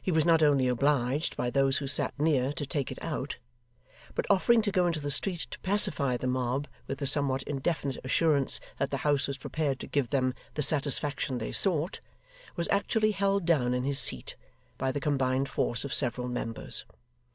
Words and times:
He 0.00 0.10
was 0.10 0.24
not 0.24 0.42
only 0.42 0.66
obliged, 0.66 1.36
by 1.36 1.50
those 1.50 1.76
who 1.76 1.86
sat 1.86 2.18
near, 2.18 2.54
to 2.54 2.64
take 2.64 2.90
it 2.90 2.96
out; 3.02 3.36
but 4.14 4.24
offering 4.30 4.62
to 4.62 4.72
go 4.72 4.86
into 4.86 4.98
the 4.98 5.10
street 5.10 5.40
to 5.50 5.60
pacify 5.60 6.16
the 6.16 6.26
mob 6.26 6.66
with 6.86 7.00
the 7.00 7.06
somewhat 7.06 7.42
indefinite 7.42 7.98
assurance 8.02 8.60
that 8.78 8.88
the 8.88 8.96
House 9.04 9.28
was 9.28 9.36
prepared 9.36 9.78
to 9.80 9.86
give 9.86 10.08
them 10.08 10.32
'the 10.54 10.62
satisfaction 10.62 11.36
they 11.36 11.52
sought,' 11.52 12.00
was 12.56 12.66
actually 12.70 13.10
held 13.10 13.44
down 13.44 13.74
in 13.74 13.84
his 13.84 13.98
seat 13.98 14.36
by 14.78 14.90
the 14.90 15.00
combined 15.00 15.50
force 15.50 15.84
of 15.84 15.92
several 15.92 16.28
members. 16.28 16.86